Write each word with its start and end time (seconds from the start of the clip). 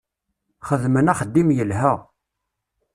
Xedmen 0.67 1.11
axeddim 1.11 1.49
yelha. 1.57 1.93